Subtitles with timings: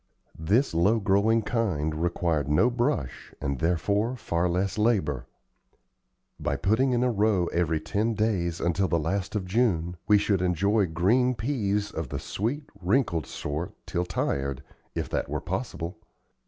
[0.39, 5.27] This low growing kind required no brush and, therefore, far less labor.
[6.39, 10.41] By putting in a row every ten days till the last of June, we should
[10.41, 14.63] enjoy green peas of the sweet, wrinkled sort till tired,
[14.95, 15.99] if that were possible.